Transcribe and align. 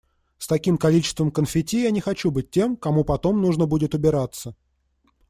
С 0.39 0.47
таким 0.47 0.79
количеством 0.79 1.29
конфетти 1.29 1.83
я 1.83 1.91
не 1.91 2.01
хочу 2.01 2.31
быть 2.31 2.49
тем, 2.49 2.75
кому 2.75 3.03
потом 3.03 3.39
нужно 3.39 3.67
будет 3.67 3.93
убираться. 3.93 4.55